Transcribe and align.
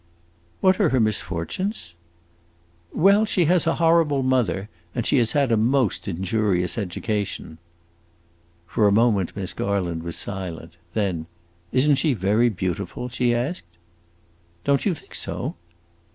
"What 0.61 0.79
are 0.81 0.89
her 0.89 0.99
misfortunes?" 0.99 1.93
"Well 2.91 3.23
she 3.23 3.45
has 3.45 3.67
a 3.67 3.75
horrible 3.75 4.23
mother, 4.23 4.67
and 4.95 5.05
she 5.05 5.19
has 5.19 5.33
had 5.33 5.51
a 5.51 5.57
most 5.57 6.07
injurious 6.07 6.75
education." 6.75 7.59
For 8.65 8.87
a 8.87 8.91
moment 8.91 9.35
Miss 9.35 9.53
Garland 9.53 10.01
was 10.01 10.15
silent. 10.15 10.77
Then, 10.95 11.27
"Is 11.71 11.87
n't 11.87 11.99
she 11.99 12.15
very 12.15 12.49
beautiful?" 12.49 13.09
she 13.09 13.35
asked. 13.35 13.77
"Don't 14.63 14.87
you 14.87 14.95
think 14.95 15.13
so?" 15.13 15.53